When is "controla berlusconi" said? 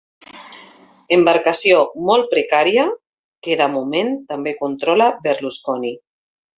4.67-5.99